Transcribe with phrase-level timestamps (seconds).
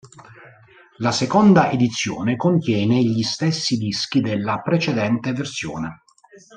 [0.97, 6.01] La seconda edizione contiene gli stessi dischi della precedente versione.